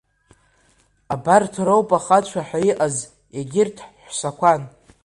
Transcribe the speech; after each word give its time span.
Абарҭ 1.13 1.53
роуп 1.67 1.89
ахацәа 1.97 2.41
ҳәа 2.47 2.59
иҟаз, 2.69 2.95
егьырҭ 3.37 3.77
ҳәсақәан… 4.03 4.61